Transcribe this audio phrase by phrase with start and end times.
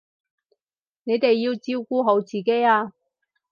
[1.03, 2.91] 你哋要照顧好自己啊